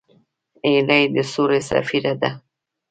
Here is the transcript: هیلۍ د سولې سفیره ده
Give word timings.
هیلۍ 0.69 1.03
د 1.15 1.17
سولې 1.33 1.59
سفیره 1.69 2.13
ده 2.21 2.31